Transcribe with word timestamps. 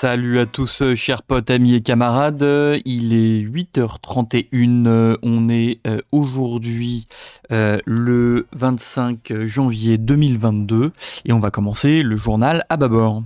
Salut 0.00 0.38
à 0.38 0.46
tous, 0.46 0.80
euh, 0.80 0.94
chers 0.94 1.22
potes, 1.22 1.50
amis 1.50 1.74
et 1.74 1.82
camarades. 1.82 2.42
Il 2.86 3.12
est 3.12 3.42
8h31. 3.42 5.18
On 5.22 5.48
est 5.50 5.78
euh, 5.86 6.00
aujourd'hui 6.10 7.06
euh, 7.52 7.78
le 7.84 8.46
25 8.56 9.44
janvier 9.44 9.98
2022 9.98 10.92
et 11.26 11.32
on 11.34 11.38
va 11.38 11.50
commencer 11.50 12.02
le 12.02 12.16
journal 12.16 12.64
à 12.70 12.78
bâbord. 12.78 13.24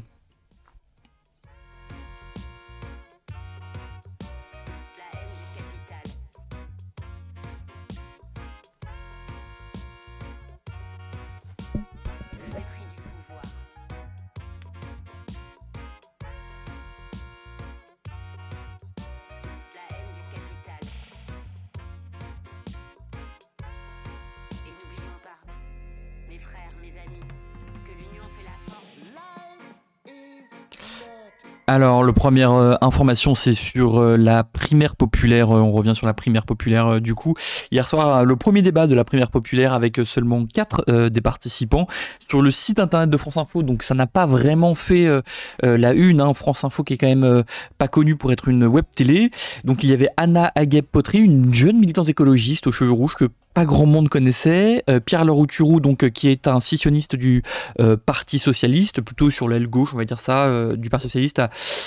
Alors, 31.67 32.05
le 32.05 32.13
première 32.13 32.53
euh, 32.53 32.75
information, 32.83 33.35
c'est 33.35 33.55
sur 33.55 33.99
euh, 33.99 34.19
la 34.19 34.45
primaire 34.45 34.97
populaire. 34.97 35.51
Euh, 35.51 35.61
on 35.61 35.71
revient 35.71 35.95
sur 35.95 36.07
la 36.07 36.13
primaire 36.13 36.45
populaire 36.45 37.01
du 37.01 37.15
coup. 37.15 37.33
Hier 37.71 37.89
soir, 37.89 38.23
le 38.27 38.37
premier 38.37 38.61
débat 38.61 38.87
de 38.87 38.95
la 38.95 39.03
primaire 39.03 39.31
populaire 39.31 39.73
avec 39.73 39.99
seulement 40.05 40.45
quatre 40.45 40.85
des 41.09 41.21
participants 41.21 41.87
sur 42.27 42.43
le 42.43 42.51
site 42.51 42.81
internet 42.81 43.09
de 43.09 43.17
France 43.17 43.39
Info. 43.39 43.63
Donc, 43.63 43.83
ça 43.83 43.95
n'a 43.95 44.07
pas 44.07 44.27
vraiment 44.27 44.75
fait 44.75 45.09
la 45.63 45.93
une. 45.95 46.21
Hein. 46.21 46.35
France 46.35 46.65
Info 46.65 46.85
qui 46.85 46.95
est 46.95 46.99
quand 46.99 47.09
même 47.09 47.45
pas 47.79 47.89
connue 47.89 48.17
pour 48.17 48.33
être 48.33 48.49
une 48.49 48.65
web 48.67 48.85
télé. 48.95 49.31
Donc, 49.65 49.83
il 49.85 49.91
y 49.91 49.93
avait 49.93 50.09
Anna 50.17 50.53
Agueb-Potry, 50.55 51.19
une 51.19 51.55
jeune 51.55 51.79
militante 51.79 52.09
écologiste 52.09 52.67
aux 52.67 52.73
cheveux 52.73 52.93
rouges 52.93 53.15
que 53.15 53.29
pas 53.55 53.65
grand 53.65 53.87
monde 53.87 54.09
connaissait. 54.09 54.83
Euh, 54.91 55.01
Pierre 55.01 55.25
Leroux-Turou, 55.25 55.81
donc, 55.81 56.05
euh, 56.05 56.11
qui 56.11 56.29
est 56.29 56.49
un 56.49 56.61
scissioniste 56.61 57.15
du 57.15 57.43
euh, 57.81 57.97
Parti 57.97 58.39
Socialiste, 58.39 59.01
plutôt 59.01 59.31
sur 59.31 59.49
l'aile 59.49 59.69
gauche, 59.69 59.95
on 59.95 59.97
va 59.97 60.05
dire 60.05 60.19
ça, 60.19 60.75
du 60.77 60.91
Parti 60.91 61.07
Socialiste, 61.07 61.41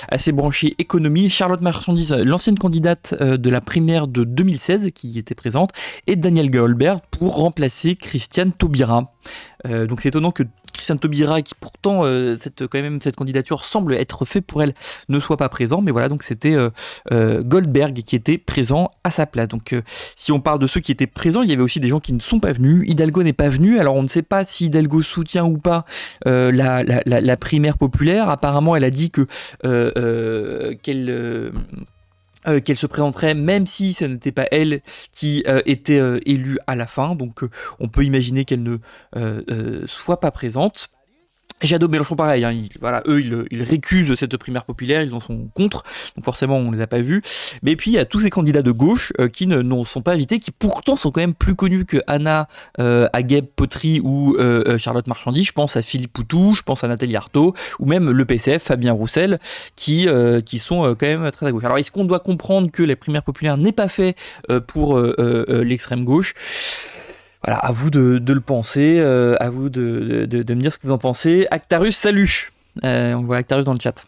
assez 0.10 0.32
branché 0.32 0.76
économie. 0.80 1.30
Charlotte 1.30 1.62
Marchandise, 1.62 2.14
l'ancienne 2.14 2.58
candidate 2.58 3.14
de 3.22 3.50
la 3.50 3.60
primaire 3.60 4.08
de 4.08 4.24
2016, 4.24 4.92
qui 4.96 5.20
était 5.20 5.36
présente, 5.36 5.72
et 6.08 6.16
Daniel 6.16 6.50
Goldberg 6.50 7.00
pour 7.12 7.36
remplacer 7.36 7.96
Christiane 7.96 8.54
Taubira. 8.54 9.14
donc 9.66 10.02
c'est 10.02 10.10
étonnant 10.10 10.32
que 10.32 10.44
Christiane 10.78 11.00
Taubira, 11.00 11.42
qui 11.42 11.54
pourtant, 11.60 12.06
euh, 12.06 12.38
cette, 12.40 12.68
quand 12.68 12.82
même, 12.82 13.02
cette 13.02 13.16
candidature 13.16 13.64
semble 13.64 13.96
être 13.96 14.24
faite 14.26 14.46
pour 14.46 14.64
elle, 14.64 14.74
ne 15.10 15.20
soit 15.20 15.38
pas 15.38 15.50
présent. 15.50 15.82
Mais 15.82 15.92
voilà, 15.92 16.08
donc 16.08 16.24
c'était 16.24 16.56
euh, 16.56 16.70
euh, 17.12 17.44
Goldberg 17.44 18.02
qui 18.04 18.16
était 18.16 18.38
présent 18.38 18.92
à 19.04 19.12
sa 19.12 19.26
place. 19.26 19.50
Donc 19.50 19.76
si 20.16 20.32
on 20.32 20.40
parle 20.40 20.60
de 20.60 20.68
ceux 20.68 20.80
qui 20.80 20.92
étaient 20.92 21.08
présents, 21.08 21.42
il 21.42 21.50
y 21.50 21.54
avait 21.54 21.64
aussi 21.64 21.80
des 21.80 21.90
gens 21.90 22.00
qui 22.00 22.14
ne 22.14 22.20
sont 22.20 22.40
pas 22.40 22.54
venus. 22.54 22.88
Hidalgo 22.90 23.24
n'est 23.24 23.34
pas 23.34 23.50
venu. 23.50 23.80
Alors 23.80 23.96
on 23.96 24.04
ne 24.04 24.08
sait 24.08 24.22
pas 24.22 24.46
si 24.46 24.66
Hidalgo 24.68 25.02
soutient 25.02 25.46
ou 25.46 25.58
pas 25.58 25.86
la, 26.26 26.84
la, 26.84 27.38
primaire 27.38 27.78
populaire. 27.78 28.30
Apparemment, 28.30 28.76
elle 28.76 28.84
a 28.84 28.90
dit 28.90 29.12
que 29.12 29.28
qu'elle 30.84 31.52
euh, 32.48 32.60
qu'elle 32.62 32.78
se 32.78 32.88
présenterait, 32.88 33.34
même 33.34 33.66
si 33.66 33.94
ce 33.94 34.06
n'était 34.06 34.32
pas 34.32 34.48
elle 34.52 34.82
qui 35.12 35.44
euh, 35.48 35.62
était 35.66 36.00
euh, 36.00 36.20
élue 36.26 36.58
à 36.68 36.76
la 36.76 36.88
fin. 36.88 37.16
Donc 37.16 37.42
on 37.80 37.88
peut 37.88 38.04
imaginer 38.04 38.46
qu'elle 38.46 38.64
ne 38.64 39.86
soit 39.86 40.20
pas 40.20 40.32
présente. 40.32 40.90
Jadot 41.62 41.88
Mélenchon 41.88 42.16
pareil, 42.16 42.46
hein, 42.46 42.56
voilà, 42.80 43.02
eux 43.08 43.48
ils, 43.52 43.64
récusent 43.64 44.14
cette 44.16 44.38
primaire 44.38 44.64
populaire, 44.64 45.02
ils 45.02 45.14
en 45.14 45.20
sont 45.20 45.50
contre, 45.56 45.84
donc 46.16 46.24
forcément 46.24 46.58
on 46.58 46.72
les 46.72 46.82
a 46.82 46.88
pas 46.88 47.02
vus. 47.02 47.22
Mais 47.64 47.76
puis 47.76 47.92
il 47.92 47.96
y 47.96 48.00
a 48.00 48.06
tous 48.06 48.20
ces 48.20 48.30
candidats 48.30 48.62
de 48.62 48.72
gauche 48.72 49.12
euh, 49.20 49.28
qui 49.28 49.48
ne 49.48 49.84
sont 49.84 50.02
pas 50.02 50.14
invités, 50.14 50.40
qui 50.40 50.52
pourtant 50.52 50.96
sont 50.96 51.12
quand 51.12 51.22
même 51.22 51.34
plus 51.34 51.56
connus 51.56 51.86
que 51.86 51.98
Anna 52.08 52.48
euh, 52.80 53.08
Agueb 53.14 53.46
Potry 53.56 54.00
ou 54.04 54.36
euh, 54.36 54.64
euh, 54.68 54.78
Charlotte 54.78 55.08
Marchandy. 55.08 55.44
Je 55.44 55.52
pense 55.52 55.76
à 55.76 55.82
Philippe 55.82 56.14
Poutou, 56.14 56.54
je 56.54 56.62
pense 56.62 56.84
à 56.84 56.88
Nathalie 56.88 57.16
Arthaud, 57.16 57.54
ou 57.80 57.86
même 57.86 58.10
le 58.12 58.26
PCF, 58.26 58.64
Fabien 58.64 58.94
Roussel, 58.94 59.40
qui, 59.76 60.08
qui 60.46 60.60
sont 60.60 60.96
quand 60.96 61.08
même 61.08 61.30
très 61.32 61.48
à 61.48 61.52
gauche. 61.52 61.64
Alors 61.64 61.78
est-ce 61.78 61.92
qu'on 61.92 62.06
doit 62.06 62.20
comprendre 62.20 62.72
que 62.72 62.84
la 62.84 62.96
primaire 62.96 63.24
populaire 63.24 63.58
n'est 63.58 63.72
pas 63.72 63.88
fait 63.88 64.16
pour 64.68 65.00
l'extrême 65.00 66.04
gauche? 66.04 66.34
Voilà, 67.44 67.60
à 67.60 67.72
vous 67.72 67.90
de, 67.90 68.22
le 68.26 68.42
penser, 68.42 68.98
euh, 69.00 69.36
à 69.40 69.50
vous 69.50 69.70
de, 69.70 70.28
me 70.30 70.56
dire 70.56 70.72
ce 70.72 70.78
que 70.78 70.88
vous 70.88 70.94
en 70.94 70.98
pensez. 70.98 71.48
Actarus, 71.52 71.96
salut 71.96 72.52
euh, 72.84 73.14
On 73.14 73.22
voit 73.22 73.38
Actarus 73.38 73.66
dans 73.66 73.74
le 73.74 73.80
chat. 73.80 74.08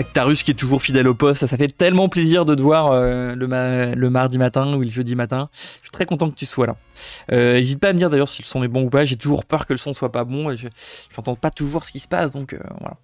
Actarus 0.00 0.42
qui 0.42 0.50
est 0.50 0.54
toujours 0.54 0.80
fidèle 0.80 1.06
au 1.06 1.14
poste, 1.14 1.46
ça, 1.46 1.56
fait 1.58 1.68
tellement 1.68 2.08
plaisir 2.08 2.46
de 2.46 2.54
te 2.54 2.62
voir 2.62 2.90
euh, 2.92 3.34
le, 3.34 4.10
mardi 4.10 4.38
matin 4.38 4.74
ou 4.74 4.80
le 4.80 4.88
jeudi 4.88 5.14
matin. 5.14 5.50
Je 5.52 5.88
suis 5.88 5.90
très 5.90 6.06
content 6.06 6.30
que 6.30 6.34
tu 6.34 6.46
sois 6.46 6.66
là. 6.66 6.76
Euh, 7.32 7.54
n'hésite 7.54 7.80
pas 7.80 7.88
à 7.88 7.92
me 7.92 7.98
dire 7.98 8.08
d'ailleurs 8.08 8.28
si 8.28 8.40
le 8.40 8.46
son 8.46 8.62
est 8.62 8.68
bon 8.68 8.84
ou 8.84 8.90
pas, 8.90 9.04
j'ai 9.04 9.16
toujours 9.16 9.44
peur 9.44 9.66
que 9.66 9.74
le 9.74 9.78
son 9.78 9.92
soit 9.92 10.10
pas 10.10 10.24
bon 10.24 10.50
et 10.50 10.56
je 10.56 10.68
n'entends 11.16 11.34
pas 11.34 11.50
toujours 11.50 11.84
ce 11.84 11.92
qui 11.92 12.00
se 12.00 12.08
passe 12.08 12.30
donc 12.30 12.54
euh, 12.54 12.58
voilà. 12.80 12.96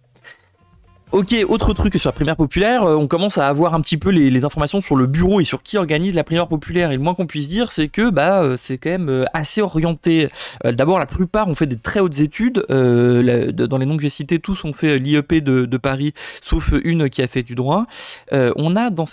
Ok, 1.16 1.34
autre 1.48 1.72
truc 1.72 1.94
sur 1.94 2.08
la 2.08 2.12
primaire 2.12 2.36
populaire, 2.36 2.82
euh, 2.82 2.94
on 2.94 3.06
commence 3.06 3.38
à 3.38 3.48
avoir 3.48 3.72
un 3.72 3.80
petit 3.80 3.96
peu 3.96 4.10
les, 4.10 4.44
informations 4.44 4.82
sur 4.82 4.96
le 4.96 5.06
bureau 5.06 5.40
et 5.40 5.44
sur 5.44 5.62
qui 5.62 5.78
organise 5.78 6.14
la 6.14 6.24
primaire 6.24 6.46
populaire. 6.46 6.90
Et 6.90 6.96
le 6.98 7.02
moins 7.02 7.14
qu'on 7.14 7.26
puisse 7.26 7.48
dire, 7.48 7.72
c'est 7.72 7.88
que 7.88 8.10
bah 8.10 8.42
euh, 8.42 8.58
c'est 8.60 8.76
quand 8.76 8.90
même 8.90 9.08
euh, 9.08 9.24
assez 9.32 9.62
orienté. 9.62 10.28
D'abord, 10.62 10.98
la 10.98 11.06
plupart 11.06 11.48
ont 11.48 11.54
fait 11.54 11.66
des 11.66 11.78
très 11.78 12.00
hautes 12.00 12.20
études. 12.20 12.62
dans 12.68 13.78
les 13.78 13.86
noms 13.86 13.96
que 13.96 14.02
j'ai 14.02 14.10
cités, 14.10 14.40
tous 14.40 14.62
ont 14.66 14.74
fait 14.74 14.98
l'IEP 14.98 15.42
de, 15.42 15.76
Paris, 15.78 16.12
sauf 16.42 16.74
une 16.84 17.08
qui 17.08 17.22
a 17.22 17.28
fait 17.28 17.42
du 17.42 17.54
droit. 17.54 17.86
on 18.30 18.76
a 18.76 18.90
dans 18.90 19.06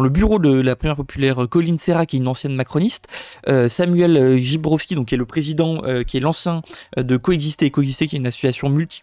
le 0.00 0.08
bureau 0.08 0.38
de 0.38 0.60
la 0.60 0.76
primaire 0.76 0.94
populaire, 0.94 1.48
Colline 1.50 1.78
Serra, 1.78 2.06
qui 2.06 2.14
est 2.14 2.20
une 2.20 2.28
ancienne 2.28 2.54
macroniste, 2.54 3.08
Samuel 3.66 4.36
Gibrowski, 4.36 4.94
donc 4.94 5.08
qui 5.08 5.16
est 5.16 5.18
le 5.18 5.26
président, 5.26 5.82
qui 6.06 6.16
est 6.16 6.20
l'ancien 6.20 6.62
de 6.96 7.16
Coexister 7.16 7.66
et 7.66 7.70
Coexister, 7.70 8.06
qui 8.06 8.14
est 8.14 8.20
une 8.20 8.26
association 8.28 8.68
multi 8.68 9.02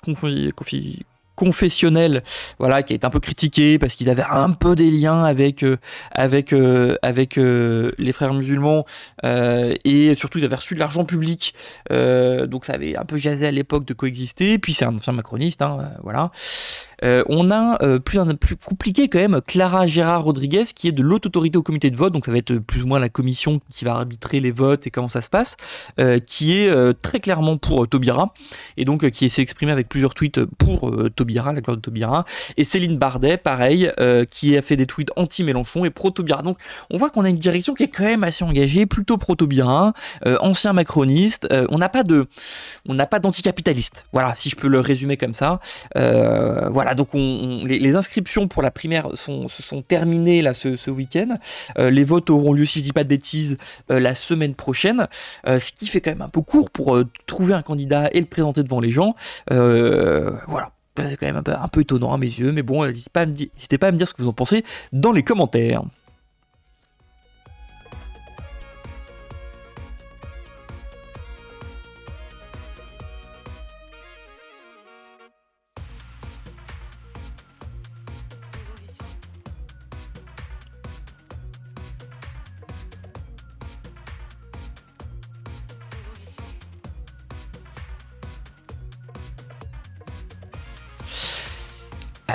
confessionnel, 1.38 2.24
voilà, 2.58 2.84
qui 2.84 2.94
a 2.94 2.96
été 2.96 3.06
un 3.06 3.12
peu 3.12 3.20
critiqué 3.20 3.78
parce 3.78 3.94
qu'ils 3.94 4.10
avaient 4.10 4.26
un 4.30 4.50
peu 4.50 4.76
des 4.76 4.90
liens 4.90 5.24
avec 5.24 5.64
euh, 5.64 5.78
avec 6.12 6.52
euh, 6.52 6.96
avec 7.04 7.38
euh, 7.38 7.92
les 8.00 8.12
frères 8.12 8.34
musulmans 8.34 8.86
et 9.24 10.16
surtout 10.16 10.40
ils 10.40 10.46
avaient 10.46 10.56
reçu 10.56 10.74
de 10.74 10.80
l'argent 10.80 11.06
public, 11.06 11.54
donc 11.90 12.66
ça 12.66 12.74
avait 12.74 12.98
un 12.98 13.06
peu 13.06 13.18
jasé 13.18 13.46
à 13.46 13.52
l'époque 13.52 13.86
de 13.86 13.94
coexister. 13.94 14.58
Puis 14.58 14.74
c'est 14.74 14.86
un 14.86 14.96
ancien 14.96 15.14
macroniste, 15.14 15.62
hein, 15.62 15.92
voilà. 16.02 16.32
Euh, 17.04 17.24
on 17.28 17.52
a 17.52 17.82
euh, 17.84 18.00
plus, 18.00 18.20
plus 18.40 18.56
compliqué 18.56 19.08
quand 19.08 19.20
même 19.20 19.42
Clara 19.46 19.86
Gérard 19.86 20.24
Rodriguez 20.24 20.64
qui 20.76 20.88
est 20.88 20.92
de 20.92 21.04
l'autre 21.04 21.28
autorité 21.28 21.58
au 21.58 21.64
comité 21.64 21.92
de 21.92 21.96
vote, 21.96 22.14
donc 22.14 22.26
ça 22.26 22.32
va 22.32 22.38
être 22.38 22.58
plus 22.58 22.84
ou 22.84 22.88
moins 22.88 23.00
la 23.00 23.10
commission 23.10 23.62
qui 23.70 23.86
va 23.86 23.96
arbitrer 23.96 24.40
les 24.40 24.52
votes 24.52 24.88
et 24.88 24.92
comment 24.92 25.10
ça 25.10 25.22
se 25.22 25.30
passe, 25.30 25.58
euh, 26.00 26.20
qui 26.20 26.60
est 26.60 26.72
très 27.02 27.20
clairement 27.20 27.58
pour 27.58 27.88
Taubira 27.88 28.34
et 28.78 28.86
donc 28.86 29.10
qui 29.12 29.30
s'est 29.30 29.42
exprimé 29.42 29.72
avec 29.72 29.90
plusieurs 29.90 30.14
tweets 30.14 30.44
pour 30.46 30.94
Taubira, 31.16 31.54
la 31.54 31.62
de 31.62 31.76
Taubira, 31.76 32.26
et 32.56 32.64
Céline 32.64 32.98
Bardet, 32.98 33.38
pareil, 33.38 33.92
qui 34.30 34.58
a 34.58 34.62
fait 34.62 34.76
des 34.76 34.86
tweets 34.86 35.12
anti-Mélenchon 35.16 35.86
et 35.86 35.90
pro-Taubira. 35.90 36.42
Donc 36.42 36.58
on 36.90 36.98
voit 36.98 37.10
qu'on 37.10 37.24
a 37.24 37.30
une 37.30 37.36
direction 37.36 37.74
qui 37.74 37.84
est 37.84 37.88
quand 37.88 38.04
même 38.04 38.24
assez 38.24 38.44
engagée, 38.44 38.86
plutôt 38.86 39.18
pro-Taubira, 39.18 39.94
ancien 40.40 40.74
macroniste. 40.74 41.48
on 41.70 41.78
n'a 41.78 41.90
pas 41.90 42.04
de, 42.04 42.28
on 42.88 42.94
n'a 42.94 43.06
pas 43.06 43.20
d'anticapitaliste. 43.20 44.06
Voilà, 44.14 44.34
si 44.36 44.50
je 44.50 44.56
peux 44.56 44.68
le 44.68 44.80
résumer 44.80 45.18
comme 45.18 45.34
ça. 45.34 45.60
voilà 45.96 46.87
donc 46.96 47.10
les, 47.14 47.96
inscriptions 47.96 48.48
pour 48.48 48.62
la 48.62 48.72
primaire 48.72 49.10
sont, 49.16 49.48
se 49.48 49.64
sont 49.64 49.82
terminées 49.82 50.42
là 50.42 50.54
ce, 50.54 50.90
week-end. 50.90 51.38
Euh, 51.78 51.90
les 51.90 52.04
votes 52.04 52.30
auront 52.30 52.54
lieu, 52.54 52.66
si 52.66 52.80
je 52.80 52.86
dis 52.86 52.94
pas 52.94 53.04
de 53.04 53.10
bêtises, 53.10 53.58
euh, 53.92 54.00
la 54.00 54.16
semaine 54.16 54.56
prochaine, 54.56 55.08
euh, 55.48 55.60
ce 55.60 55.72
qui 55.72 55.88
fait 55.88 56.02
quand 56.02 56.12
même 56.12 56.22
un 56.22 56.30
peu 56.30 56.42
court 56.42 56.70
pour 56.70 57.00
trouver 57.26 57.54
un 57.54 57.62
candidat 57.62 58.10
et 58.14 58.20
le 58.20 58.26
présenter 58.26 58.64
devant 58.64 58.80
les 58.80 58.92
gens. 58.92 59.16
voilà. 59.50 60.72
C'est 60.96 61.16
quand 61.16 61.28
même 61.28 61.44
un 61.46 61.68
peu, 61.68 61.82
étonnant 61.82 62.12
à 62.12 62.18
mes 62.18 62.26
yeux, 62.26 62.52
mais 62.52 62.64
bon, 62.64 62.84
n'hésitez 62.84 63.12
pas 63.12 63.22
à 63.22 63.92
me 63.92 63.98
dire 63.98 64.08
ce 64.08 64.16
que 64.16 64.24
vous 64.24 64.30
en 64.30 64.34
pensez 64.34 64.66
dans 64.94 65.12
les 65.12 65.22
commentaires. 65.22 65.84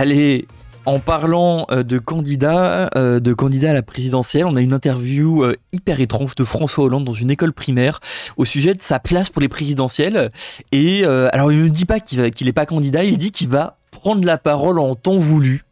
Allez, 0.03 0.49
En 0.85 0.99
parlant 0.99 1.65
euh, 1.71 1.85
de 1.85 2.01
candidats, 2.01 2.91
euh, 2.97 3.21
de 3.21 3.37
à 3.69 3.73
la 3.73 3.83
présidentielle, 3.83 4.47
on 4.47 4.57
a 4.57 4.61
une 4.61 4.73
interview 4.73 5.45
euh, 5.45 5.53
hyper 5.73 6.01
étrange 6.01 6.35
de 6.35 6.43
François 6.43 6.83
Hollande 6.83 7.05
dans 7.05 7.13
une 7.13 7.31
école 7.31 7.53
primaire 7.53 8.01
au 8.37 8.45
sujet 8.45 8.75
de 8.75 8.83
sa 8.83 8.99
place 8.99 9.31
pour 9.31 9.41
les 9.41 9.49
présidentielles. 9.49 10.33
Et 10.73 11.05
alors, 11.05 11.53
il 11.53 11.63
ne 11.63 11.69
dit 11.69 11.85
pas 11.85 12.01
qu'il 12.01 12.21
n'est 12.21 12.53
pas 12.53 12.67
candidat, 12.67 13.05
il 13.05 13.17
dit 13.17 13.31
qu'il 13.31 13.49
va 13.49 13.79
prendre 13.93 14.27
la 14.27 14.39
parole 14.39 14.81
en 14.81 14.97
temps 14.97 15.19
voulu. 15.19 15.63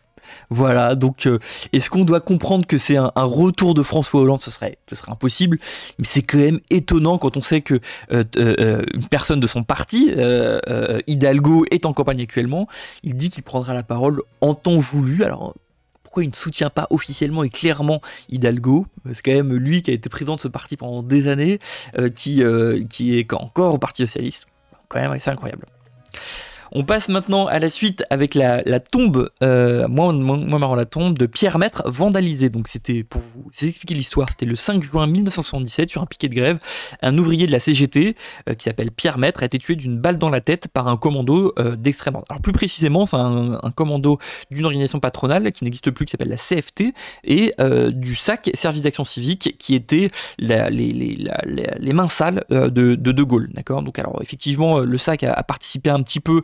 Voilà, 0.48 0.94
donc 0.94 1.26
euh, 1.26 1.38
est-ce 1.72 1.90
qu'on 1.90 2.04
doit 2.04 2.20
comprendre 2.20 2.66
que 2.66 2.78
c'est 2.78 2.96
un, 2.96 3.10
retour 3.14 3.74
de 3.74 3.82
François 3.82 4.20
Hollande? 4.20 4.42
Ce 4.42 4.50
serait, 4.50 4.78
impossible, 5.08 5.58
mais 5.98 6.04
c'est 6.04 6.22
quand 6.22 6.38
même 6.38 6.60
étonnant 6.70 7.18
quand 7.18 7.36
on 7.36 7.42
sait 7.42 7.60
que 7.60 7.80
euh, 8.12 8.24
euh, 8.36 8.84
personne 9.10 9.40
de 9.40 9.46
son 9.46 9.62
parti, 9.62 10.12
Hidalgo, 11.06 11.64
est 11.70 11.86
en 11.86 11.92
campagne 11.92 12.22
actuellement. 12.22 12.68
Il 13.02 13.14
dit 13.14 13.28
qu'il 13.28 13.42
prendra 13.42 13.74
la 13.74 13.82
parole 13.82 14.22
en 14.40 14.54
temps 14.54 14.78
voulu. 14.78 15.24
Alors 15.24 15.54
pourquoi 16.02 16.24
il 16.24 16.30
ne 16.30 16.34
soutient 16.34 16.70
pas 16.70 16.86
officiellement 16.90 17.44
et 17.44 17.50
clairement 17.50 18.00
Hidalgo? 18.28 18.86
C'est 19.12 19.22
quand 19.22 19.32
même 19.32 19.54
lui 19.54 19.82
qui 19.82 19.90
a 19.90 19.94
été 19.94 20.08
président 20.08 20.36
de 20.36 20.40
ce 20.40 20.48
parti 20.48 20.76
pendant 20.76 21.02
des 21.02 21.28
années, 21.28 21.60
qui, 22.16 22.42
qui 22.88 23.18
est 23.18 23.32
encore 23.32 23.74
au 23.74 23.78
Parti 23.78 24.06
Socialiste. 24.06 24.46
Quand 24.88 24.98
même, 24.98 25.16
c'est 25.20 25.30
incroyable. 25.30 25.66
On 26.72 26.84
passe 26.84 27.08
maintenant 27.08 27.46
à 27.46 27.58
la 27.58 27.68
suite 27.68 28.04
avec 28.10 28.34
la, 28.34 28.62
tombe, 28.80 29.30
euh, 29.42 29.88
moi, 29.88 30.12
moi, 30.12 30.58
marrant, 30.58 30.74
la 30.74 30.84
tombe 30.84 31.18
de 31.18 31.26
Pierre 31.26 31.58
Maître 31.58 31.82
vandalisée. 31.86 32.48
Donc 32.48 32.68
c'était 32.68 33.02
pour 33.02 33.20
vous 33.20 33.50
expliquer 33.62 33.94
l'histoire, 33.94 34.28
c'était 34.30 34.46
le 34.46 34.56
5 34.56 34.82
juin 34.82 35.06
1977 35.06 35.90
sur 35.90 36.02
un 36.02 36.06
piquet 36.06 36.28
de 36.28 36.34
grève. 36.34 36.58
Un 37.02 37.16
ouvrier 37.18 37.46
de 37.46 37.52
la 37.52 37.60
CGT 37.60 38.16
euh, 38.48 38.54
qui 38.54 38.64
s'appelle 38.64 38.90
Pierre 38.90 39.18
Maître 39.18 39.42
a 39.42 39.46
été 39.46 39.58
tué 39.58 39.76
d'une 39.76 39.98
balle 39.98 40.18
dans 40.18 40.30
la 40.30 40.40
tête 40.40 40.68
par 40.68 40.88
un 40.88 40.96
commando 40.96 41.52
euh, 41.58 41.76
d'extrême 41.76 42.14
droite. 42.14 42.26
Alors 42.30 42.40
plus 42.40 42.52
précisément, 42.52 43.06
c'est 43.06 43.16
un, 43.16 43.58
commando 43.74 44.18
d'une 44.50 44.64
organisation 44.64 45.00
patronale 45.00 45.52
qui 45.52 45.64
n'existe 45.64 45.90
plus, 45.90 46.04
qui 46.04 46.12
s'appelle 46.12 46.28
la 46.28 46.36
CFT, 46.36 46.92
et 47.24 47.52
euh, 47.60 47.90
du 47.90 48.14
SAC, 48.14 48.50
Service 48.54 48.82
d'action 48.82 49.04
civique, 49.04 49.56
qui 49.58 49.74
était 49.74 50.10
les, 50.38 51.92
mains 51.92 52.08
sales 52.08 52.44
de, 52.50 52.68
de, 52.94 53.22
Gaulle. 53.22 53.50
D'accord? 53.52 53.82
Donc 53.82 53.98
alors 53.98 54.20
effectivement, 54.22 54.78
le 54.78 54.98
SAC 54.98 55.24
a, 55.24 55.42
participé 55.42 55.90
un 55.90 56.02
petit 56.02 56.20
peu 56.20 56.42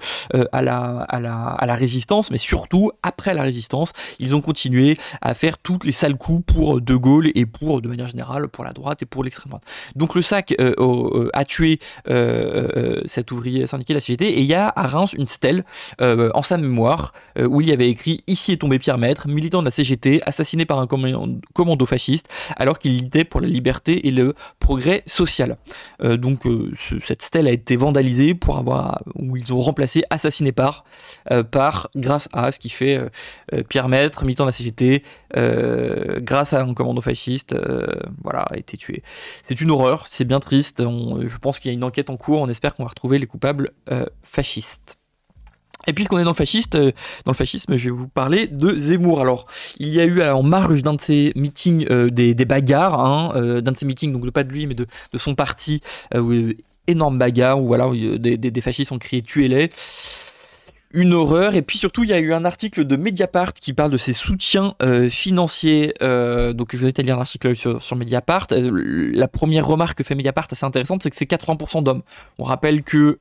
à, 0.52 0.62
la, 0.62 1.02
à, 1.08 1.20
la, 1.20 1.34
à 1.34 1.66
la 1.66 1.74
résistance, 1.74 2.30
mais 2.30 2.38
surtout 2.38 2.92
après 3.02 3.34
la 3.34 3.42
résistance, 3.42 3.92
ils 4.18 4.34
ont 4.34 4.40
continué 4.40 4.98
à 5.20 5.34
faire 5.34 5.58
toutes 5.58 5.84
les 5.84 5.92
sales 5.92 6.16
coups 6.16 6.52
pour 6.52 6.80
De 6.80 6.94
Gaulle 6.94 7.30
et 7.34 7.46
pour, 7.46 7.82
de 7.82 7.88
manière 7.88 8.08
générale, 8.08 8.48
pour 8.48 8.64
la 8.64 8.72
droite 8.72 9.02
et 9.02 9.06
pour 9.06 9.24
l'extrême 9.24 9.50
droite. 9.50 9.64
Donc 9.94 10.14
le 10.14 10.22
SAC 10.22 10.54
euh, 10.60 10.74
euh, 10.78 11.30
a 11.32 11.44
tué 11.44 11.78
cet 13.06 13.30
ouvrier 13.32 13.66
syndiqué 13.66 13.92
de 13.92 13.98
la 13.98 14.00
CGT 14.00 14.28
et 14.28 14.40
il 14.40 14.46
y 14.46 14.54
a 14.54 14.72
à 14.74 14.86
Reims 14.86 15.12
une 15.16 15.28
stèle 15.28 15.64
en 16.00 16.42
sa 16.42 16.56
mémoire 16.56 17.12
où 17.38 17.60
il 17.60 17.68
y 17.68 17.72
avait 17.72 17.88
écrit 17.88 18.22
Ici 18.26 18.52
est 18.52 18.56
tombé 18.56 18.78
Pierre 18.78 18.98
Maître, 18.98 19.28
militant 19.28 19.60
de 19.60 19.66
la 19.66 19.70
CGT, 19.70 20.22
assassiné 20.24 20.64
par 20.64 20.78
un 20.78 20.86
commando 20.86 21.86
fasciste 21.86 22.28
alors 22.56 22.78
qu'il 22.78 22.98
luttait 22.98 23.24
pour 23.24 23.40
la 23.40 23.48
liberté 23.48 24.06
et 24.06 24.10
le 24.10 24.34
progrès 24.60 25.02
social. 25.06 25.56
donc 26.02 26.42
cette 27.04 27.22
stèle 27.22 27.48
a 27.48 27.52
été 27.52 27.76
vandalisée 27.76 28.34
pour 28.34 28.58
avoir 28.58 29.02
où 29.14 29.36
ils 29.36 29.52
ont 29.52 29.60
remplacé 29.60 30.02
assassiné 30.10 30.52
par, 30.52 30.84
euh, 31.30 31.42
par 31.42 31.90
grâce 31.96 32.28
à 32.32 32.52
ce 32.52 32.58
qui 32.58 32.68
fait 32.68 32.96
euh, 32.96 33.08
euh, 33.54 33.62
Pierre 33.62 33.88
Maître, 33.88 34.24
militant 34.24 34.44
de 34.44 34.48
la 34.48 34.52
CGT, 34.52 35.02
grâce 36.22 36.52
à 36.52 36.62
un 36.62 36.74
commando 36.74 37.00
fasciste, 37.00 37.54
voilà, 38.22 38.40
a 38.50 38.56
été 38.56 38.76
tué. 38.76 39.02
C'est 39.42 39.60
une 39.60 39.70
horreur, 39.70 40.06
c'est 40.06 40.24
bien 40.24 40.40
triste. 40.40 40.82
je 40.82 41.36
pense 41.38 41.58
qu'il 41.58 41.70
y 41.70 41.72
a 41.72 41.74
une 41.74 41.84
enquête 41.84 42.10
en 42.10 42.16
cours. 42.16 42.40
On 42.40 42.48
espère 42.48 42.74
qu'on 42.74 42.84
va 42.84 42.88
retrouver 42.88 43.18
les 43.18 43.26
coupables 43.26 43.72
fascistes. 44.22 44.98
Et 45.86 45.92
puisqu'on 45.92 46.18
est 46.18 46.24
dans 46.24 46.30
le, 46.30 46.36
fasciste, 46.36 46.76
dans 46.76 47.32
le 47.32 47.34
fascisme, 47.34 47.76
je 47.76 47.84
vais 47.84 47.90
vous 47.90 48.08
parler 48.08 48.48
de 48.48 48.76
Zemmour. 48.76 49.20
Alors, 49.20 49.46
il 49.78 49.88
y 49.88 50.00
a 50.00 50.04
eu 50.04 50.22
en 50.22 50.42
marge 50.42 50.82
d'un 50.82 50.94
de 50.94 51.00
ses 51.00 51.32
meetings 51.36 51.86
des, 52.08 52.44
bagarres, 52.44 52.98
hein, 52.98 53.60
d'un 53.60 53.72
de 53.72 53.76
ses 53.76 53.86
meetings, 53.86 54.12
donc 54.12 54.28
pas 54.30 54.42
de 54.42 54.52
lui, 54.52 54.66
mais 54.66 54.74
de, 54.74 54.86
de 55.12 55.18
son 55.18 55.34
parti, 55.34 55.80
énorme 56.86 57.18
bagarre 57.18 57.60
où 57.60 57.66
voilà, 57.66 57.90
des, 58.18 58.36
des, 58.36 58.50
des 58.50 58.60
fascistes 58.60 58.92
ont 58.92 58.98
crié 58.98 59.22
tuez-les 59.22 59.70
une 60.92 61.12
horreur. 61.12 61.54
Et 61.54 61.62
puis 61.62 61.78
surtout, 61.78 62.04
il 62.04 62.10
y 62.10 62.12
a 62.12 62.18
eu 62.18 62.32
un 62.32 62.44
article 62.44 62.84
de 62.84 62.96
Mediapart 62.96 63.52
qui 63.52 63.72
parle 63.72 63.90
de 63.90 63.96
ses 63.96 64.12
soutiens 64.12 64.74
euh, 64.82 65.08
financiers. 65.08 65.94
Euh, 66.02 66.52
donc 66.52 66.68
je 66.72 66.78
vous 66.78 66.84
invite 66.84 66.98
à 66.98 67.02
lire 67.02 67.16
l'article 67.16 67.54
sur, 67.56 67.82
sur, 67.82 67.96
Mediapart. 67.96 68.46
Euh, 68.52 69.10
la 69.14 69.28
première 69.28 69.66
remarque 69.66 69.98
que 69.98 70.04
fait 70.04 70.14
Mediapart 70.14 70.46
assez 70.50 70.64
intéressante, 70.64 71.02
c'est 71.02 71.10
que 71.10 71.16
c'est 71.16 71.30
80% 71.30 71.82
d'hommes. 71.82 72.02
On 72.38 72.44
rappelle 72.44 72.82
que 72.82 73.18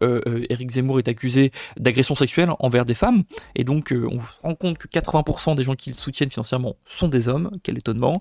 Eric 0.50 0.72
Zemmour 0.72 1.00
est 1.00 1.08
accusé 1.08 1.52
d'agression 1.78 2.16
sexuelle 2.16 2.50
envers 2.60 2.86
des 2.86 2.94
femmes. 2.94 3.24
Et 3.56 3.64
donc 3.64 3.94
on 3.94 4.20
se 4.20 4.26
rend 4.42 4.56
compte 4.56 4.78
que 4.78 4.88
80% 4.88 5.56
des 5.56 5.64
gens 5.64 5.76
qui 5.76 5.90
le 5.90 5.96
soutiennent 5.96 6.30
financièrement 6.30 6.76
sont 6.86 7.08
des 7.08 7.28
hommes. 7.28 7.52
Quel 7.64 7.78
étonnement. 7.78 8.20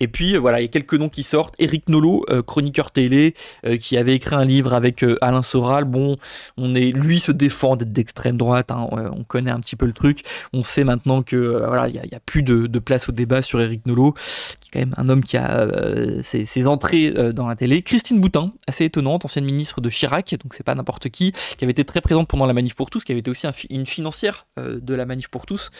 Et 0.00 0.08
puis 0.08 0.36
voilà, 0.36 0.60
il 0.60 0.62
y 0.62 0.66
a 0.66 0.68
quelques 0.68 0.94
noms 0.94 1.08
qui 1.08 1.22
sortent. 1.22 1.54
Eric 1.58 1.88
Nolot, 1.88 2.24
chroniqueur 2.46 2.90
télé, 2.90 3.34
qui 3.80 3.96
avait 3.96 4.14
écrit 4.14 4.34
un 4.34 4.44
livre 4.44 4.74
avec 4.74 5.04
Alain 5.20 5.42
Soral. 5.42 5.84
Bon, 5.84 6.16
on 6.56 6.74
est, 6.74 6.92
lui 6.92 7.20
se 7.20 7.32
défend 7.32 7.76
d'être 7.76 7.92
d'extrême 7.92 8.36
droite. 8.36 8.70
Hein, 8.70 8.85
euh, 8.92 9.08
on 9.12 9.24
connaît 9.24 9.50
un 9.50 9.60
petit 9.60 9.76
peu 9.76 9.86
le 9.86 9.92
truc. 9.92 10.22
On 10.52 10.62
sait 10.62 10.84
maintenant 10.84 11.22
que 11.22 11.36
euh, 11.36 11.66
voilà, 11.66 11.88
il 11.88 11.94
y, 11.94 12.14
a 12.14 12.20
plus 12.20 12.42
de, 12.42 12.78
place 12.78 13.08
au 13.08 13.12
débat 13.12 13.42
sur 13.42 13.60
Eric 13.60 13.86
Nolot, 13.86 14.12
qui 14.60 14.68
est 14.68 14.72
quand 14.72 14.78
même 14.78 14.94
un 14.96 15.08
homme 15.08 15.24
qui 15.24 15.36
a 15.36 15.58
euh, 15.58 16.22
ses, 16.22 16.66
entrées 16.66 17.32
dans 17.32 17.46
la 17.46 17.56
télé. 17.56 17.82
Christine 17.82 18.20
Boutin, 18.20 18.52
assez 18.66 18.84
étonnante, 18.84 19.24
ancienne 19.24 19.44
ministre 19.44 19.80
de 19.80 19.90
Chirac, 19.90 20.36
donc 20.42 20.54
c'est 20.54 20.62
pas 20.62 20.74
n'importe 20.74 21.08
qui, 21.08 21.32
qui 21.32 21.64
avait 21.64 21.72
été 21.72 21.84
très 21.84 22.00
présente 22.00 22.28
pendant 22.28 22.46
la 22.46 22.52
manif 22.52 22.74
pour 22.74 22.90
tous, 22.90 23.04
qui 23.04 23.12
avait 23.12 23.20
été 23.20 23.30
aussi 23.30 23.46
une 23.70 23.86
financière 23.86 24.46
de 24.58 24.94
la 24.94 25.06
manif 25.06 25.28
pour 25.28 25.46
tous. 25.46 25.70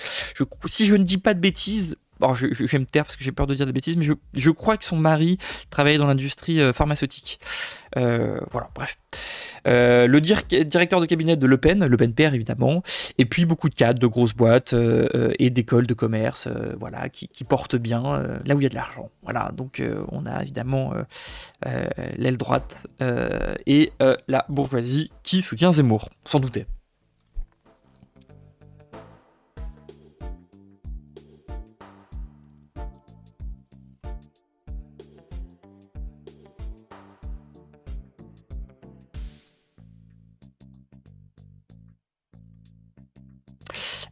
si 0.67 0.87
je 0.87 0.94
ne 0.94 1.05
dis 1.05 1.19
pas 1.19 1.35
de 1.35 1.41
bêtises, 1.41 1.97
Bon, 2.19 2.32
je, 2.32 2.47
vais 2.47 2.79
me 2.79 2.87
taire 2.87 3.05
parce 3.05 3.14
que 3.14 3.23
j'ai 3.23 3.31
peur 3.31 3.47
de 3.47 3.55
dire 3.55 3.67
des 3.67 3.73
bêtises, 3.73 3.99
mais 3.99 4.06
je, 4.06 4.50
crois 4.50 4.79
que 4.79 4.85
son 4.87 4.97
mari 4.97 5.37
travaillait 5.69 5.99
dans 5.99 6.06
l'industrie 6.06 6.61
pharmaceutique. 6.73 7.38
voilà, 7.94 8.70
bref. 8.75 8.97
Euh, 9.67 10.07
le 10.07 10.21
directeur 10.21 11.01
de 11.01 11.07
cabinet 11.07 11.37
de 11.37 11.47
Le 11.47 11.59
Pen, 11.59 11.85
Le 11.85 11.97
Pen 11.97 12.13
père 12.13 12.35
évidemment, 12.35 12.83
et 13.19 13.25
puis 13.25 13.45
beaucoup 13.45 13.69
de 13.69 13.75
cadres 13.75 13.99
de 13.99 14.07
grosses 14.07 14.35
boîtes 14.35 14.73
euh, 14.73 15.09
euh, 15.15 15.33
et 15.39 15.51
d'écoles 15.51 15.87
de 15.87 15.95
commerce, 15.95 16.49
voilà, 16.79 17.09
qui, 17.09 17.29
portent 17.49 17.77
bien 17.77 18.03
là 18.45 18.57
où 18.57 18.61
il 18.61 18.65
y 18.65 18.67
a 18.67 18.71
de 18.71 18.75
l'argent. 18.75 19.11
Voilà, 19.23 19.53
donc 19.57 19.81
on 20.11 20.27
a 20.27 20.43
évidemment 20.43 20.93
l'aile 21.65 22.37
droite 22.37 22.87
et 23.67 23.93
la 24.29 24.45
bourgeoisie 24.49 25.11
qui 25.23 25.43
soutient 25.43 25.73
Zemmour, 25.73 26.11
sans 26.25 26.41
douter. 26.41 26.67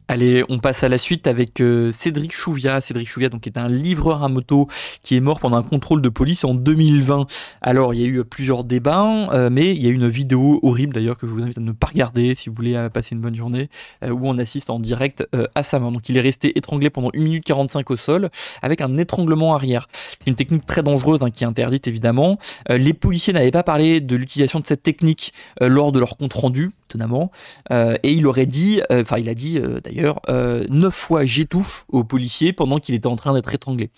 Allez, 0.07 0.43
on 0.49 0.59
passe 0.59 0.83
à 0.83 0.89
la 0.89 0.99
suite 0.99 1.25
avec 1.25 1.59
euh, 1.61 1.89
Cédric 1.89 2.31
Chouvia. 2.31 2.79
Cédric 2.79 3.09
Chouvia, 3.09 3.29
donc, 3.29 3.47
est 3.47 3.57
un 3.57 3.67
livreur 3.67 4.23
à 4.23 4.29
moto 4.29 4.67
qui 5.01 5.15
est 5.15 5.19
mort 5.19 5.39
pendant 5.39 5.57
un 5.57 5.63
contrôle 5.63 5.99
de 5.99 6.09
police 6.09 6.43
en 6.43 6.53
2020. 6.53 7.25
Alors, 7.63 7.95
il 7.95 8.01
y 8.01 8.03
a 8.03 8.07
eu 8.07 8.23
plusieurs 8.23 8.65
débats, 8.65 9.27
euh, 9.33 9.49
mais 9.51 9.71
il 9.71 9.81
y 9.81 9.87
a 9.87 9.89
une 9.89 10.07
vidéo 10.07 10.59
horrible 10.61 10.93
d'ailleurs 10.93 11.17
que 11.17 11.25
je 11.25 11.31
vous 11.31 11.41
invite 11.41 11.57
à 11.57 11.61
ne 11.61 11.71
pas 11.71 11.87
regarder 11.87 12.35
si 12.35 12.49
vous 12.49 12.55
voulez 12.55 12.75
euh, 12.75 12.87
passer 12.87 13.15
une 13.15 13.21
bonne 13.21 13.33
journée, 13.33 13.67
où 14.03 14.29
on 14.29 14.37
assiste 14.37 14.69
en 14.69 14.79
direct 14.79 15.27
à 15.55 15.63
sa 15.63 15.79
mort. 15.79 15.91
Donc, 15.91 16.07
il 16.07 16.17
est 16.17 16.21
resté 16.21 16.55
étranglé 16.55 16.91
pendant 16.91 17.09
1 17.15 17.19
minute 17.19 17.43
45 17.43 17.89
au 17.89 17.95
sol 17.95 18.29
avec 18.61 18.81
un 18.81 18.97
étranglement 18.97 19.55
arrière. 19.55 19.87
C'est 19.91 20.27
une 20.27 20.35
technique 20.35 20.67
très 20.67 20.83
dangereuse 20.83 21.19
hein, 21.23 21.31
qui 21.31 21.43
est 21.43 21.47
interdite 21.47 21.87
évidemment. 21.87 22.37
les 22.69 22.93
policiers 22.93 23.33
n'avaient 23.33 23.51
pas 23.51 23.63
parlé 23.63 24.01
de 24.01 24.15
l'utilisation 24.15 24.59
de 24.59 24.67
cette 24.67 24.83
technique 24.83 25.33
lors 25.59 25.91
de 25.91 25.99
leur 25.99 26.17
compte 26.17 26.33
rendu 26.33 26.71
étonnamment. 26.89 27.31
Et 27.71 28.11
il 28.11 28.27
aurait 28.27 28.45
dit, 28.45 28.81
enfin 28.91 29.17
il 29.17 29.29
a 29.29 29.33
dit 29.33 29.59
euh, 29.97 30.04
d'ailleurs, 30.05 30.67
neuf 30.69 30.93
fois 30.93 31.25
j'étouffe 31.25 31.85
au 31.89 32.03
policier 32.03 32.53
pendant 32.53 32.79
qu'il 32.79 32.95
était 32.95 33.07
en 33.07 33.15
train 33.15 33.33
d'être 33.33 33.53
étranglé. 33.53 33.89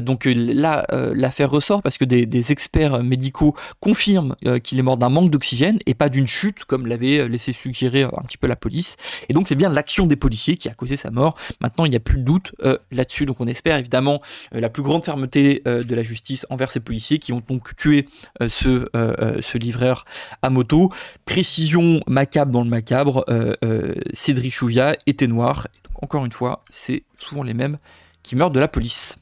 donc 0.00 0.24
là, 0.24 0.86
l'affaire 1.14 1.50
ressort 1.50 1.82
parce 1.82 1.98
que 1.98 2.04
des, 2.04 2.52
experts 2.52 3.02
médicaux 3.02 3.54
confirment 3.80 4.34
qu'il 4.64 4.78
est 4.78 4.82
mort 4.82 4.96
d'un 4.96 5.08
manque 5.08 5.30
d'oxygène 5.30 5.78
et 5.86 5.94
pas 5.94 6.08
d'une 6.08 6.26
chute 6.26 6.64
comme 6.64 6.86
l'avait 6.86 7.28
laissé 7.28 7.52
suggérer 7.52 8.02
un 8.02 8.22
petit 8.22 8.36
peu 8.36 8.46
la 8.46 8.56
police. 8.56 8.96
Et 9.28 9.32
donc 9.32 9.48
c'est 9.48 9.54
bien 9.54 9.68
l'action 9.68 10.06
des 10.06 10.16
policiers 10.16 10.56
qui 10.56 10.68
a 10.68 10.74
causé 10.74 10.96
sa 10.96 11.10
mort. 11.10 11.36
Maintenant 11.60 11.84
il 11.84 11.90
n'y 11.90 11.96
a 11.96 12.00
plus 12.00 12.18
de 12.18 12.24
doute 12.24 12.52
là-dessus. 12.90 13.26
Donc 13.26 13.40
on 13.40 13.46
espère 13.46 13.76
évidemment 13.76 14.20
la 14.52 14.68
plus 14.68 14.82
grande 14.82 15.04
fermeté 15.04 15.62
de 15.64 15.94
la 15.94 16.02
justice 16.02 16.46
envers 16.50 16.70
ces 16.70 16.80
policiers 16.80 17.18
qui 17.18 17.32
ont 17.32 17.42
donc 17.46 17.76
tué 17.76 18.08
ce, 18.40 18.86
ce 19.40 19.58
livreur 19.58 20.04
à 20.42 20.50
moto. 20.50 20.90
Précision 21.24 22.00
macabre 22.06 22.52
dans 22.52 22.62
le 22.62 22.70
macabre, 22.70 23.24
euh, 23.28 23.54
euh, 23.64 23.94
Cédric 24.12 24.52
Encore 26.00 26.24
une 26.24 26.32
fois, 26.32 26.64
c'est 26.68 27.04
souvent 27.16 27.42
les 27.42 27.54
mêmes 27.54 27.78
qui 28.22 28.36
meurent 28.36 28.50
de 28.50 28.60
la 28.60 28.68
police. 28.68 29.18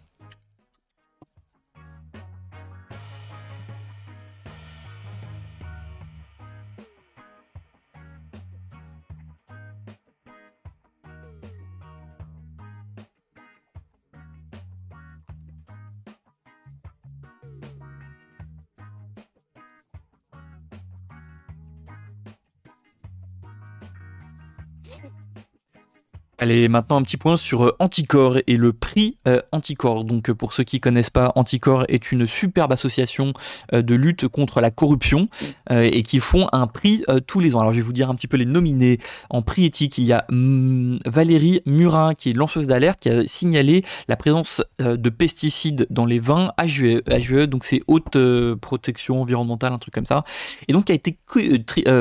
Allez, 26.50 26.66
maintenant 26.66 26.96
un 26.96 27.02
petit 27.02 27.16
point 27.16 27.36
sur 27.36 27.62
euh, 27.62 27.76
Anticor 27.78 28.38
et 28.48 28.56
le 28.56 28.72
prix 28.72 29.18
euh, 29.28 29.40
Anticor. 29.52 30.02
Donc 30.02 30.30
euh, 30.30 30.34
pour 30.34 30.52
ceux 30.52 30.64
qui 30.64 30.80
connaissent 30.80 31.08
pas, 31.08 31.30
Anticor 31.36 31.84
est 31.86 32.10
une 32.10 32.26
superbe 32.26 32.72
association 32.72 33.32
de 33.72 33.94
lutte 33.94 34.26
contre 34.26 34.60
la 34.60 34.72
corruption 34.72 35.28
et 35.70 36.02
qui 36.02 36.18
font 36.18 36.48
un 36.52 36.66
prix 36.66 37.04
tous 37.28 37.38
les 37.38 37.54
ans. 37.54 37.60
Alors 37.60 37.72
je 37.72 37.76
vais 37.76 37.82
vous 37.82 37.92
dire 37.92 38.10
un 38.10 38.16
petit 38.16 38.26
peu 38.26 38.36
les 38.36 38.46
nominés. 38.46 38.98
En 39.28 39.42
prix 39.42 39.64
éthique, 39.64 39.98
il 39.98 40.04
y 40.04 40.12
a 40.12 40.24
mm, 40.28 40.98
Valérie 41.06 41.62
Murin 41.66 42.14
qui 42.14 42.30
est 42.30 42.32
lanceuse 42.32 42.66
d'alerte 42.66 43.00
qui 43.00 43.10
a 43.10 43.24
signalé 43.26 43.84
la 44.08 44.16
présence 44.16 44.62
de 44.80 45.10
pesticides 45.10 45.86
dans 45.90 46.06
les 46.06 46.18
vins 46.18 46.52
HVE, 46.58 47.02
HVE 47.08 47.46
donc 47.46 47.64
c'est 47.64 47.82
haute 47.86 48.18
protection 48.60 49.20
environnementale, 49.20 49.72
un 49.72 49.78
truc 49.78 49.94
comme 49.94 50.06
ça. 50.06 50.24
Et 50.66 50.72
donc 50.72 50.86
qui 50.86 50.92
a 50.92 50.96
été 50.96 51.16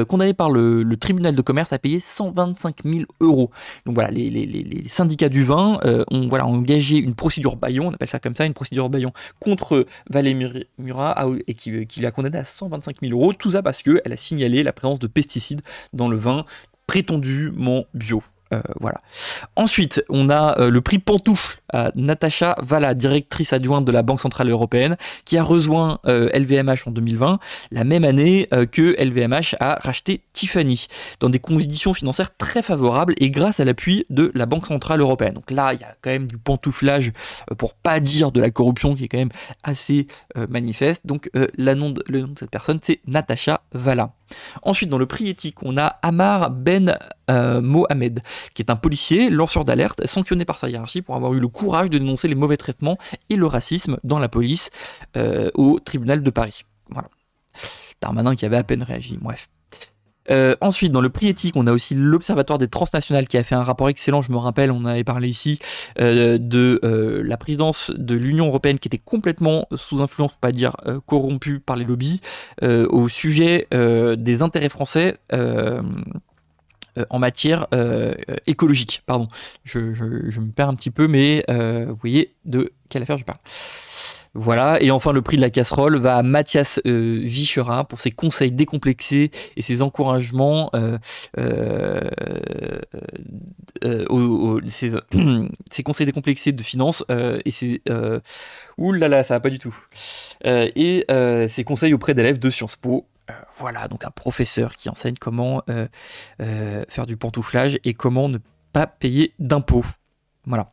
condamné 0.08 0.34
par 0.34 0.50
le, 0.50 0.86
tribunal 1.00 1.36
de 1.36 1.42
commerce 1.42 1.72
à 1.72 1.78
payer 1.78 2.00
125 2.00 2.78
000 2.84 3.04
euros. 3.22 3.52
Donc 3.86 3.96
voilà, 3.96 4.10
les, 4.12 4.39
syndicats 4.88 5.30
du 5.30 5.44
vin 5.44 5.80
euh, 5.86 6.04
ont, 6.12 6.28
voilà, 6.28 6.46
engagé 6.46 6.98
une 6.98 7.16
procédure 7.16 7.56
Bayon, 7.56 7.88
on 7.88 7.92
appelle 7.92 8.10
ça 8.10 8.20
comme 8.20 8.36
ça, 8.36 8.46
une 8.46 8.54
procédure 8.54 8.90
Bayon 8.90 9.12
contre 9.40 9.86
Valérie 10.10 10.68
Murat 10.78 11.16
et 11.48 11.54
qui, 11.54 11.88
qui 11.88 12.02
l'a 12.02 12.12
condamné 12.12 12.38
à 12.38 12.46
125 12.46 12.98
000 13.02 13.14
euros. 13.14 13.34
Tout 13.34 13.52
ça 13.52 13.62
parce 13.62 13.82
qu'elle 13.82 14.12
a 14.12 14.18
signalé 14.18 14.64
la 14.64 14.74
présence 14.74 15.00
de 15.00 15.08
pesticides 15.08 15.62
dans 15.94 16.10
le 16.10 16.18
vin 16.18 16.46
prétendument 16.88 17.86
bio. 17.94 18.24
Euh, 18.54 18.62
voilà. 18.80 19.02
Ensuite, 19.56 20.04
on 20.10 20.30
a 20.30 20.60
euh, 20.60 20.70
le 20.72 20.82
prix 20.82 21.00
Pantoufle 21.00 21.60
à 21.72 21.92
Natacha 21.96 22.56
Valla, 22.62 22.94
directrice 22.94 23.54
adjointe 23.54 23.86
de 23.86 23.92
la 23.92 24.02
Banque 24.02 24.20
Centrale 24.20 24.50
Européenne, 24.50 24.98
qui 25.26 25.38
a 25.38 25.44
rejoint 25.44 26.00
LVMH 26.06 26.70
euh, 26.70 26.88
en 26.88 26.92
2020, 26.92 27.40
la 27.72 27.84
même 27.84 28.04
année 28.04 28.48
que 28.72 28.96
LVMH 29.02 29.56
a 29.60 29.78
racheté 29.82 30.22
Tiffany, 30.34 30.88
dans 31.20 31.30
des 31.30 31.40
conditions 31.40 31.94
financières 31.94 32.36
très 32.36 32.62
favorables 32.62 33.14
et 33.18 33.30
grâce 33.30 33.60
à 33.60 33.66
l'appui 33.66 34.06
de 34.10 34.32
la 34.34 34.46
Banque 34.46 34.66
Centrale 34.66 35.02
Européenne. 35.02 35.34
Donc 35.34 35.52
là, 35.52 35.74
il 35.74 35.80
y 35.80 35.84
a 35.84 35.96
quand 36.02 36.10
même 36.10 36.28
du 36.28 36.38
pantouflage, 36.38 37.12
pour 37.58 37.74
pas 37.76 38.00
dire 38.00 38.32
de 38.32 38.42
la 38.42 38.50
corruption, 38.50 38.96
qui 38.96 39.04
est 39.04 39.08
quand 39.08 39.18
même 39.18 39.30
assez 39.64 40.08
manifeste. 40.50 41.06
Donc 41.06 41.30
le 41.34 41.74
nom 41.74 41.92
de 41.92 42.04
cette 42.40 42.52
personne, 42.52 42.80
c'est 42.82 43.00
Natacha 43.06 43.62
Valla. 43.74 44.14
Ensuite, 44.64 44.90
dans 44.90 44.98
le 44.98 45.06
prix 45.06 45.30
éthique, 45.30 45.64
on 45.64 45.78
a 45.78 45.86
Amar 46.02 46.52
Ben 46.52 46.98
euh, 47.30 47.62
Mohamed, 47.62 48.22
qui 48.54 48.62
est 48.62 48.72
un 48.72 48.76
policier, 48.76 49.30
lanceur 49.30 49.64
d'alerte, 49.64 50.06
sanctionné 50.06 50.46
par 50.46 50.58
sa 50.58 50.70
hiérarchie 50.70 51.02
pour 51.02 51.16
avoir 51.16 51.34
eu 51.34 51.40
le 51.40 51.48
courage 51.48 51.90
de 51.90 51.98
dénoncer 51.98 52.28
les 52.28 52.36
mauvais 52.36 52.58
traitements 52.58 52.98
et 53.30 53.36
le 53.36 53.46
racisme 53.46 53.98
dans 54.04 54.20
la 54.20 54.30
police 54.30 54.72
euh, 55.16 55.50
au 55.54 55.80
tribunal 55.80 56.24
de 56.24 56.30
Paris. 56.30 56.64
Voilà. 56.90 57.10
Darmanin 58.02 58.36
qui 58.36 58.46
avait 58.46 58.58
à 58.58 58.64
peine 58.64 58.84
réagi, 58.84 59.18
bref. 59.22 59.50
Euh, 60.32 60.56
ensuite, 60.62 60.92
dans 60.92 61.02
le 61.02 61.10
prix 61.10 61.28
éthique, 61.28 61.56
on 61.56 61.66
a 61.66 61.72
aussi 61.72 61.96
l'Observatoire 61.96 62.60
des 62.60 62.68
transnationales 62.68 63.28
qui 63.28 63.38
a 63.38 63.44
fait 63.44 63.56
un 63.56 63.64
rapport 63.64 63.90
excellent. 63.90 64.22
Je 64.22 64.32
me 64.32 64.38
rappelle, 64.38 64.72
on 64.72 64.86
avait 64.86 65.04
parlé 65.04 65.28
ici 65.28 65.60
de 65.98 66.80
la 67.24 67.38
présidence 67.38 67.92
de 67.96 68.14
l'Union 68.14 68.46
européenne 68.46 68.78
qui 68.78 68.88
était 68.88 69.00
complètement 69.00 69.68
sous 69.76 70.02
influence, 70.02 70.34
pour 70.34 70.40
pas 70.40 70.52
dire 70.52 70.76
corrompue 71.08 71.60
par 71.60 71.78
les 71.78 71.84
lobbies, 71.84 72.22
au 72.62 73.10
sujet 73.10 73.68
des 73.72 74.42
intérêts 74.44 74.70
français. 74.70 75.18
En 77.10 77.20
matière 77.20 77.68
écologique, 78.48 79.04
pardon, 79.06 79.28
je, 79.64 79.80
me 79.80 80.52
perds 80.52 80.70
un 80.70 80.76
petit 80.76 80.92
peu, 80.92 81.08
mais 81.08 81.44
vous 81.48 81.96
voyez 81.96 82.34
de 82.46 82.74
quelle 82.90 83.04
affaire 83.04 83.18
je 83.18 83.26
parle. 83.26 83.40
Voilà, 84.36 84.82
et 84.82 84.92
enfin 84.92 85.12
le 85.12 85.24
prix 85.24 85.38
de 85.38 85.42
la 85.42 85.50
casserole 85.50 85.98
va 85.98 86.18
à 86.18 86.24
Mathias 86.24 86.80
euh, 86.86 87.20
Vichera 87.20 87.84
pour 87.84 88.00
ses 88.00 88.12
conseils 88.12 88.52
décomplexés 88.52 89.32
et 89.58 89.64
ses 89.64 89.82
encouragements, 89.82 90.70
euh, 90.76 91.00
euh, 91.40 92.02
ses, 95.72 95.84
conseils 95.84 96.06
décomplexés 96.06 96.52
de 96.52 96.62
finance 96.62 97.04
et 97.10 97.50
ses... 97.50 97.82
ouh 98.78 98.94
là 98.94 99.08
là, 99.08 99.24
ça 99.24 99.34
va 99.34 99.40
pas 99.40 99.50
du 99.50 99.58
tout. 99.58 99.76
et 100.46 101.06
ses 101.48 101.64
conseils 101.64 101.96
auprès 101.96 102.14
d'élèves 102.14 102.38
de 102.38 102.50
Sciences 102.52 102.76
Po. 102.76 103.08
Voilà, 103.58 103.88
donc 103.88 104.06
un 104.06 104.12
professeur 104.12 104.76
qui 104.76 104.90
enseigne 104.90 105.16
comment 105.20 105.64
faire 106.38 107.06
du 107.08 107.18
pantouflage 107.18 107.80
et 107.84 107.94
comment 107.94 108.30
ne 108.30 108.38
pas 108.74 108.88
payer 108.88 109.34
d'impôts. 109.40 109.86
Voilà. 110.46 110.72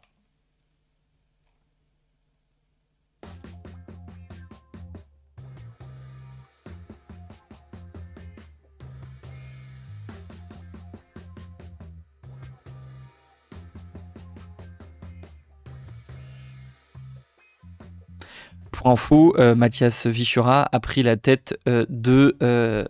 Pour 18.86 18.92
info, 18.92 19.34
euh, 19.36 19.56
Mathias 19.56 20.06
Vichura 20.06 20.68
a 20.70 20.78
pris 20.78 21.02
la 21.02 21.16
tête 21.16 21.58
euh, 21.66 21.84
de, 21.88 22.36
euh, 22.40 22.84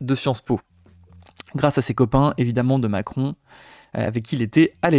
de 0.00 0.14
Sciences 0.16 0.40
Po. 0.40 0.58
Grâce 1.54 1.78
à 1.78 1.80
ses 1.80 1.94
copains, 1.94 2.34
évidemment, 2.38 2.80
de 2.80 2.88
Macron, 2.88 3.36
avec 3.94 4.24
qui 4.24 4.34
il 4.34 4.42
était 4.42 4.74
à. 4.82 4.90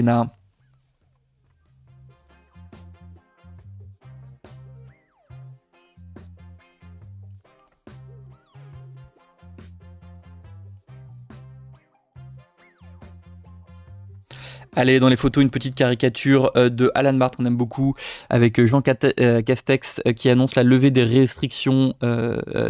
Allez, 14.79 14.99
dans 14.99 15.09
les 15.09 15.15
photos, 15.15 15.43
une 15.43 15.49
petite 15.49 15.73
caricature 15.73 16.51
euh, 16.55 16.69
de 16.69 16.91
Alan 16.93 17.13
Barth, 17.13 17.33
on 17.39 17.45
aime 17.45 17.55
beaucoup, 17.55 17.95
avec 18.29 18.59
euh, 18.59 18.67
Jean 18.67 18.83
euh, 19.19 19.41
Castex 19.41 20.03
qui 20.15 20.29
annonce 20.29 20.53
la 20.53 20.61
levée 20.61 20.91
des 20.91 21.03
restrictions 21.03 21.95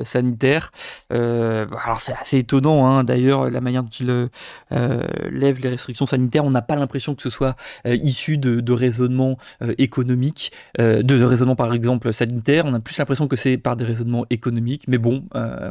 sanitaires. 0.05 0.71
alors 1.09 1.99
c'est 1.99 2.13
assez 2.13 2.37
étonnant, 2.37 2.87
hein, 2.87 3.03
d'ailleurs, 3.03 3.49
la 3.49 3.59
manière 3.59 3.83
dont 3.83 3.89
il 3.89 4.29
lève 4.71 5.59
les 5.61 5.69
restrictions 5.69 6.05
sanitaires. 6.05 6.45
On 6.45 6.49
n'a 6.49 6.61
pas 6.61 6.77
l'impression 6.77 7.13
que 7.13 7.21
ce 7.21 7.29
soit 7.29 7.57
issu 7.85 8.37
de, 8.37 8.71
raisonnements 8.71 9.37
économiques, 9.77 10.53
de, 10.77 11.01
de 11.01 11.23
raisonnements 11.23 11.55
par 11.55 11.73
exemple 11.73 12.13
sanitaires. 12.13 12.65
On 12.65 12.73
a 12.73 12.79
plus 12.79 12.97
l'impression 12.97 13.27
que 13.27 13.35
c'est 13.35 13.57
par 13.57 13.75
des 13.75 13.83
raisonnements 13.83 14.25
économiques. 14.29 14.83
Mais 14.87 14.97
bon, 14.97 15.25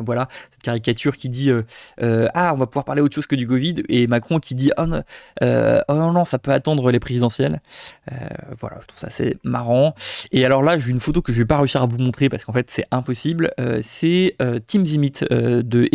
voilà, 0.05 0.29
cette 0.51 0.63
caricature 0.63 1.17
qui 1.17 1.29
dit 1.29 1.51
Ah, 1.99 2.53
on 2.53 2.59
va 2.59 2.67
pouvoir 2.67 2.85
parler 2.85 3.01
autre 3.01 3.15
chose 3.15 3.27
que 3.27 3.37
du 3.37 3.47
Covid, 3.47 3.83
et 3.89 4.07
Macron 4.07 4.39
qui 4.39 4.55
dit 4.55 4.71
Oh, 4.77 4.87
non, 4.87 5.03
oh 5.41 5.95
non, 5.95 6.13
non 6.13 6.26
ça 6.27 6.39
peut 6.39 6.53
attendre 6.53 6.91
les 6.91 7.01
présidentielles. 7.01 7.61
Euh, 8.13 8.17
voilà, 8.59 8.79
je 8.83 8.87
trouve 8.87 8.99
ça 8.99 9.09
assez 9.09 9.37
marrant. 9.45 9.95
Et 10.33 10.45
alors 10.45 10.63
là, 10.63 10.79
j'ai 10.79 10.91
une 10.91 11.01
photo 11.01 11.23
que 11.23 11.33
je 11.33 11.39
vais 11.39 11.47
pas 11.47 11.59
réussir 11.59 11.83
à 11.83 11.87
vous 11.87 11.99
montrer 11.99 12.29
parce 12.29 12.45
qu'en 12.45 12.53
fait, 12.53 12.71
c'est 12.71 12.85
impossible. 12.91 13.53
Euh, 13.61 13.81
c'est 13.83 14.37
euh, 14.43 14.59
Tim 14.67 14.85
Zimit 14.85 15.13
de 15.31 15.89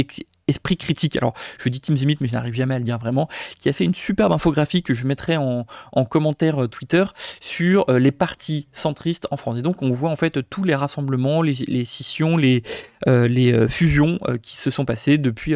Esprit 0.51 0.77
Critique. 0.77 1.17
Alors, 1.17 1.34
je 1.60 1.70
dis 1.70 1.81
Tim 1.81 1.96
Zimit, 1.96 2.17
mais 2.22 2.27
je 2.27 2.34
n'arrive 2.34 2.53
jamais 2.53 2.75
à 2.75 2.79
le 2.79 2.84
dire 2.84 3.00
vraiment, 3.00 3.27
qui 3.60 3.70
a 3.70 3.74
fait 3.74 3.84
une 3.84 3.96
superbe 3.96 4.31
infographie 4.31 4.84
que 4.84 4.93
je 4.93 5.05
mettrai 5.08 5.38
en, 5.38 5.65
commentaire 6.10 6.67
Twitter 6.70 7.03
sur 7.39 7.86
les 7.91 8.12
partis 8.12 8.67
centristes 8.72 9.27
en 9.31 9.38
France. 9.38 9.58
Et 9.58 9.62
donc, 9.62 9.81
on 9.81 9.91
voit 9.91 10.10
en 10.10 10.15
fait 10.15 10.48
tous 10.50 10.63
les 10.63 10.75
rassemblements, 10.75 11.41
les, 11.41 11.86
scissions, 11.86 12.38
les, 12.38 12.63
les 13.08 13.67
fusions 13.70 14.20
qui 14.41 14.58
se 14.58 14.70
sont 14.72 14.86
passées 14.86 15.17
depuis, 15.17 15.53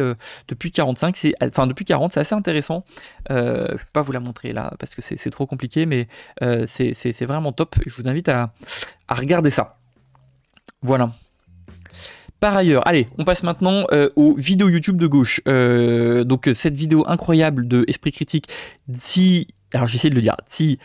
depuis 0.48 0.70
45. 0.70 1.16
C'est, 1.16 1.34
enfin, 1.42 1.66
depuis 1.66 1.84
40, 1.84 2.12
c'est 2.12 2.20
assez 2.20 2.34
intéressant. 2.34 2.84
je 3.28 3.34
ne 3.34 3.72
vais 3.72 3.78
pas 3.92 4.02
vous 4.02 4.12
la 4.12 4.20
montrer 4.20 4.52
là 4.52 4.72
parce 4.78 4.94
que 4.94 5.02
c'est 5.02 5.30
trop 5.30 5.46
compliqué, 5.46 5.86
mais 5.86 6.08
euh, 6.42 6.64
c'est 6.66 7.24
vraiment 7.24 7.52
top. 7.52 7.76
Je 7.86 7.94
vous 7.94 8.08
invite 8.08 8.28
à, 8.28 8.52
regarder 9.08 9.50
ça. 9.50 9.78
Voilà. 10.82 11.12
Par 12.46 12.54
ailleurs, 12.54 12.86
allez, 12.86 13.06
on 13.18 13.24
passe 13.24 13.42
maintenant 13.42 13.86
euh, 13.90 14.08
aux 14.14 14.36
vidéos 14.36 14.68
YouTube 14.68 15.00
de 15.00 15.08
gauche. 15.08 15.40
Euh, 15.48 16.22
donc 16.22 16.48
cette 16.54 16.76
vidéo 16.76 17.04
incroyable 17.08 17.66
de 17.66 17.84
Esprit 17.88 18.12
Critique, 18.12 18.46
si, 18.96 19.48
alors 19.74 19.88
j'essaie 19.88 20.10
de 20.10 20.14
le 20.14 20.20
dire, 20.20 20.36
si 20.46 20.78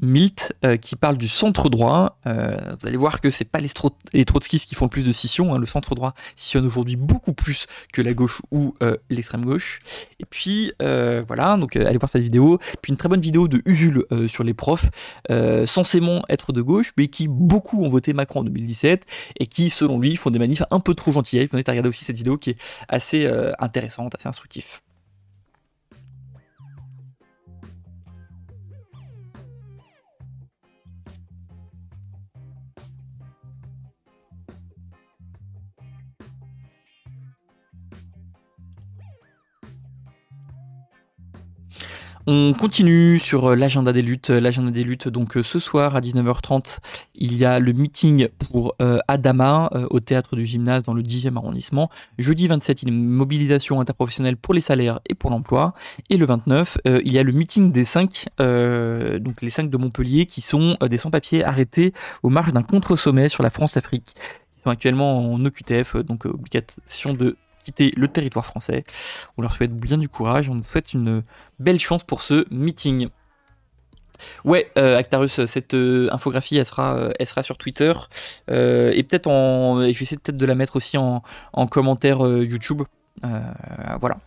Milt 0.00 0.52
euh, 0.64 0.76
qui 0.76 0.96
parle 0.96 1.16
du 1.18 1.28
centre 1.28 1.68
droit. 1.68 2.18
Euh, 2.26 2.56
vous 2.78 2.86
allez 2.86 2.96
voir 2.96 3.20
que 3.20 3.30
c'est 3.30 3.44
pas 3.44 3.60
les, 3.60 3.68
les, 4.12 4.24
trotskistes 4.24 4.68
qui 4.68 4.74
font 4.74 4.86
le 4.86 4.90
plus 4.90 5.04
de 5.04 5.12
scission. 5.12 5.54
Hein. 5.54 5.58
Le 5.58 5.66
centre 5.66 5.94
droit 5.94 6.14
scissionne 6.36 6.66
aujourd'hui 6.66 6.96
beaucoup 6.96 7.32
plus 7.32 7.66
que 7.92 8.02
la 8.02 8.12
gauche 8.12 8.42
ou 8.50 8.74
euh, 8.82 8.96
l'extrême 9.08 9.44
gauche. 9.44 9.80
Et 10.18 10.24
puis 10.24 10.72
voilà, 10.78 11.56
donc 11.56 11.76
allez 11.76 11.98
voir 11.98 12.08
cette 12.08 12.22
vidéo. 12.22 12.58
Puis 12.82 12.90
une 12.90 12.96
très 12.96 13.08
bonne 13.08 13.20
vidéo 13.20 13.48
de 13.48 13.62
Usul 13.64 14.04
sur 14.28 14.44
les 14.44 14.54
profs, 14.54 14.86
censément 15.66 16.22
être 16.28 16.52
de 16.52 16.62
gauche, 16.62 16.92
mais 16.96 17.08
qui 17.08 17.28
beaucoup 17.28 17.82
ont 17.84 17.88
voté 17.88 18.12
Macron 18.12 18.40
en 18.40 18.44
2017 18.44 19.04
et 19.38 19.46
qui, 19.46 19.70
selon 19.70 19.98
lui, 19.98 20.16
font 20.16 20.30
des 20.30 20.38
manifs 20.38 20.62
un 20.70 20.80
peu 20.80 20.94
trop 20.94 21.12
gentils. 21.12 21.44
Vous 21.46 21.58
à 21.58 21.70
regarder 21.70 21.88
aussi 21.88 22.04
cette 22.04 22.16
vidéo 22.16 22.38
qui 22.38 22.50
est 22.50 22.58
assez 22.88 23.26
intéressante, 23.58 24.14
assez 24.14 24.28
instructive. 24.28 24.80
On 42.32 42.52
continue 42.52 43.18
sur 43.18 43.46
euh, 43.46 43.56
l'agenda 43.56 43.92
des 43.92 44.02
luttes. 44.02 44.30
L'agenda 44.30 44.70
des 44.70 44.84
luttes, 44.84 45.08
donc 45.08 45.36
euh, 45.36 45.42
ce 45.42 45.58
soir 45.58 45.96
à 45.96 46.00
19h30, 46.00 46.78
il 47.16 47.36
y 47.36 47.44
a 47.44 47.58
le 47.58 47.72
meeting 47.72 48.28
pour 48.28 48.76
euh, 48.80 49.00
Adama 49.08 49.68
au 49.90 49.98
théâtre 49.98 50.36
du 50.36 50.46
gymnase 50.46 50.84
dans 50.84 50.94
le 50.94 51.02
10e 51.02 51.36
arrondissement. 51.36 51.90
Jeudi 52.18 52.46
27, 52.46 52.82
il 52.82 52.88
y 52.88 52.92
a 52.92 52.94
une 52.94 53.04
mobilisation 53.04 53.80
interprofessionnelle 53.80 54.36
pour 54.36 54.54
les 54.54 54.60
salaires 54.60 55.00
et 55.08 55.16
pour 55.16 55.30
l'emploi. 55.30 55.74
Et 56.08 56.16
le 56.16 56.24
29, 56.24 56.78
il 56.84 57.12
y 57.12 57.18
a 57.18 57.24
le 57.24 57.32
meeting 57.32 57.72
des 57.72 57.84
5, 57.84 58.26
donc 58.38 59.42
les 59.42 59.50
5 59.50 59.68
de 59.68 59.76
Montpellier, 59.76 60.26
qui 60.26 60.40
sont 60.40 60.76
des 60.88 60.98
sans-papiers 60.98 61.44
arrêtés 61.44 61.92
aux 62.22 62.30
marges 62.30 62.52
d'un 62.52 62.62
contre-sommet 62.62 63.28
sur 63.28 63.42
la 63.42 63.50
France-Afrique. 63.50 64.14
Ils 64.56 64.62
sont 64.62 64.70
actuellement 64.70 65.32
en 65.32 65.44
OQTF, 65.44 65.96
donc 65.96 66.26
obligation 66.26 67.12
de 67.12 67.36
quitter 67.64 67.92
le 67.96 68.08
territoire 68.08 68.46
français. 68.46 68.84
On 69.36 69.42
leur 69.42 69.52
souhaite 69.52 69.74
bien 69.74 69.98
du 69.98 70.08
courage, 70.08 70.48
on 70.48 70.62
souhaite 70.62 70.92
une 70.92 71.22
belle 71.58 71.78
chance 71.78 72.04
pour 72.04 72.22
ce 72.22 72.46
meeting. 72.50 73.08
Ouais, 74.44 74.70
euh, 74.76 74.96
Actarus, 74.96 75.44
cette 75.46 75.74
euh, 75.74 76.08
infographie, 76.12 76.56
elle 76.56 76.66
sera, 76.66 76.94
euh, 76.94 77.10
elle 77.18 77.26
sera 77.26 77.42
sur 77.42 77.56
Twitter. 77.58 77.92
et 78.48 79.02
peut-être 79.02 79.26
en. 79.26 79.80
Je 79.80 79.84
vais 79.84 79.90
essayer 79.90 80.18
peut-être 80.18 80.36
de 80.36 80.46
la 80.46 80.54
mettre 80.54 80.76
aussi 80.76 80.96
en, 80.98 81.22
en 81.52 81.66
commentaire 81.66 82.18
YouTube. 82.20 82.82
voilà. 83.22 84.18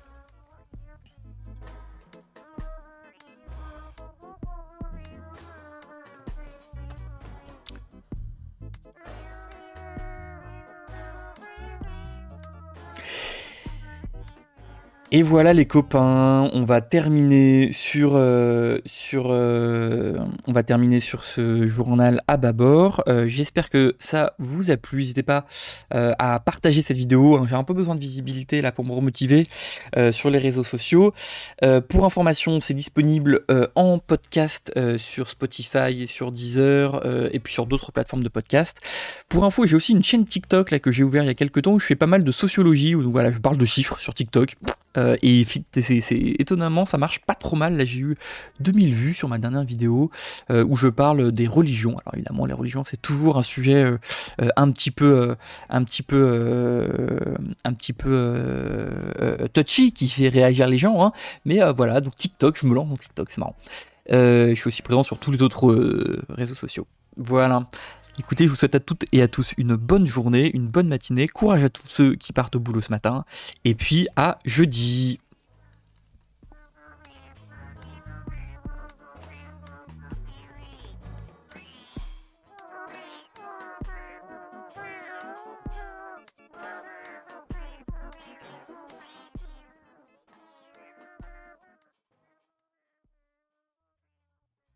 Et 15.16 15.22
voilà 15.22 15.54
les 15.54 15.68
copains, 15.68 16.50
on 16.54 16.66
va 16.66 16.82
terminer 16.82 17.72
sur, 17.72 18.14
euh, 18.16 18.80
sur, 18.88 19.28
euh, 19.30 20.18
on 20.48 20.54
va 20.54 20.64
terminer 20.64 21.00
sur 21.00 21.24
ce 21.24 21.68
journal 21.68 22.24
à 22.28 22.36
bâbord. 22.38 23.04
Euh, 23.08 23.28
j'espère 23.28 23.70
que 23.70 23.96
ça 24.00 24.34
vous 24.40 24.72
a 24.72 24.76
plu. 24.76 25.02
N'hésitez 25.02 25.22
pas 25.22 25.46
à 25.92 26.40
partager 26.40 26.82
cette 26.82 26.98
vidéo. 26.98 27.38
Hein. 27.38 27.46
J'ai 27.48 27.54
un 27.54 27.64
peu 27.64 27.76
besoin 27.76 27.94
de 27.94 28.00
visibilité 28.00 28.64
là 28.64 28.72
pour 28.72 28.86
me 28.86 28.92
remotiver 28.92 29.46
sur 30.12 30.32
les 30.32 30.40
réseaux 30.40 30.64
sociaux. 30.64 31.14
pour 31.90 32.06
information, 32.06 32.60
c'est 32.60 32.74
disponible 32.74 33.42
en 33.76 34.00
podcast 34.00 34.74
sur 34.98 35.28
Spotify, 35.28 36.08
sur 36.08 36.32
Deezer 36.32 37.06
et 37.32 37.40
puis 37.40 37.54
sur 37.54 37.68
d'autres 37.68 37.92
plateformes 37.92 38.24
de 38.24 38.30
podcast. 38.30 38.80
Pour 39.30 39.46
info, 39.46 39.68
j'ai 39.68 39.76
aussi 39.76 39.92
une 39.92 40.04
chaîne 40.04 40.26
TikTok 40.26 40.72
là 40.72 40.80
que 40.80 40.92
j'ai 40.92 41.04
ouvert 41.04 41.24
il 41.24 41.28
y 41.28 41.30
a 41.30 41.36
quelques 41.36 41.62
temps 41.62 41.74
où 41.74 41.80
je 41.80 41.86
fais 41.86 41.96
pas 41.96 42.08
mal 42.08 42.24
de 42.24 42.32
sociologie 42.32 42.96
où 42.96 43.12
voilà, 43.12 43.32
je 43.32 43.38
parle 43.38 43.58
de 43.58 43.66
chiffres 43.66 44.00
sur 44.00 44.16
TikTok. 44.16 44.56
Euh, 45.04 45.16
et 45.22 45.46
c'est 45.72 46.36
étonnamment, 46.40 46.86
ça 46.86 46.98
marche 46.98 47.20
pas 47.20 47.36
trop 47.36 47.56
mal. 47.56 47.78
Là, 47.78 47.86
j'ai 47.86 48.00
eu 48.00 48.18
2000 48.60 48.94
vues 48.94 49.14
sur 49.14 49.28
ma 49.28 49.38
dernière 49.38 49.64
vidéo 49.64 50.10
euh, 50.50 50.64
où 50.64 50.76
je 50.76 50.88
parle 50.88 51.32
des 51.32 51.48
religions. 51.48 51.98
Alors 52.06 52.16
évidemment, 52.16 52.46
les 52.46 52.54
religions, 52.54 52.84
c'est 52.84 53.02
toujours 53.02 53.38
un 53.38 53.42
sujet 53.42 53.84
euh, 53.84 53.98
un 54.56 54.72
petit 54.72 54.92
peu, 54.92 55.36
un 55.70 55.84
petit 55.84 56.04
peu, 56.04 57.30
touchy 59.54 59.92
qui 59.92 60.08
fait 60.08 60.30
réagir 60.30 60.68
les 60.68 60.78
gens. 60.78 61.06
Hein. 61.06 61.12
Mais 61.46 61.60
voilà, 61.76 62.02
donc 62.02 62.16
TikTok, 62.16 62.58
je 62.58 62.66
me 62.66 62.74
lance 62.74 62.90
dans 62.90 62.98
TikTok, 62.98 63.30
c'est 63.30 63.40
marrant. 63.40 63.56
je 64.10 64.54
suis 64.56 64.68
aussi 64.68 64.82
présent 64.82 65.04
sur 65.04 65.18
tous 65.18 65.32
les 65.32 65.42
autres 65.42 66.24
réseaux 66.30 66.56
sociaux. 66.56 66.88
Voilà. 67.18 67.68
Écoutez, 68.20 68.44
je 68.44 68.50
vous 68.50 68.56
souhaite 68.56 68.76
à 68.76 68.80
toutes 68.80 69.06
et 69.12 69.24
à 69.24 69.28
tous 69.28 69.54
une 69.58 69.76
bonne 69.76 70.06
journée, 70.06 70.52
une 70.54 70.68
bonne 70.68 70.88
matinée. 70.88 71.28
Courage 71.28 71.64
à 71.64 71.70
tous 71.70 71.88
ceux 71.88 72.14
qui 72.14 72.32
partent 72.32 72.56
au 72.56 72.60
boulot 72.60 72.80
ce 72.80 72.92
matin. 72.92 73.26
Et 73.66 73.74
puis 73.74 74.08
à 74.16 74.38
jeudi. 74.46 75.20